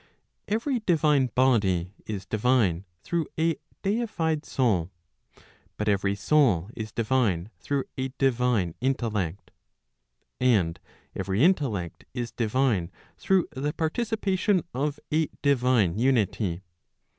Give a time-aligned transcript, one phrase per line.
[0.47, 4.89] Every divine body is divine through a deified soul.
[5.77, 9.51] But every soul is divine through a divine intellect.
[10.39, 10.79] And
[11.15, 16.63] every intellect is divine through the participation of a divine unity.